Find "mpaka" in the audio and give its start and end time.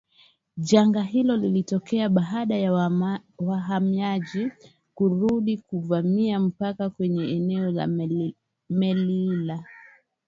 6.39-6.89